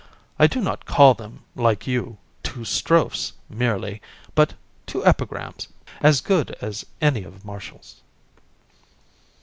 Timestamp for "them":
1.13-1.43